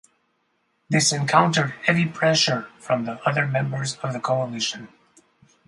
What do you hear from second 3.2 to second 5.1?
other members of the coalition.